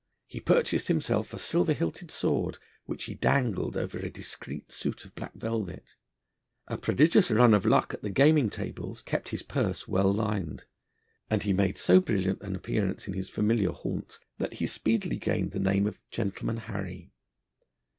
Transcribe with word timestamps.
He 0.25 0.39
purchased 0.39 0.87
himself 0.87 1.31
a 1.31 1.37
silver 1.37 1.73
hilted 1.73 2.09
sword, 2.09 2.57
which 2.85 3.03
he 3.03 3.13
dangled 3.13 3.77
over 3.77 3.99
a 3.99 4.09
discreet 4.09 4.71
suit 4.71 5.05
of 5.05 5.13
black 5.13 5.35
velvet; 5.35 5.95
a 6.67 6.75
prodigious 6.75 7.29
run 7.29 7.53
of 7.53 7.65
luck 7.67 7.93
at 7.93 8.01
the 8.01 8.09
gaming 8.09 8.49
tables 8.49 9.03
kept 9.03 9.29
his 9.29 9.43
purse 9.43 9.87
well 9.87 10.11
lined; 10.11 10.65
and 11.29 11.43
he 11.43 11.53
made 11.53 11.77
so 11.77 11.99
brilliant 11.99 12.41
an 12.41 12.55
appearance 12.55 13.07
in 13.07 13.13
his 13.13 13.29
familiar 13.29 13.69
haunts 13.73 14.19
that 14.39 14.53
he 14.55 14.65
speedily 14.65 15.17
gained 15.17 15.51
the 15.51 15.59
name 15.59 15.85
of 15.85 15.99
'Gentleman 16.09 16.57
Harry.' 16.57 17.11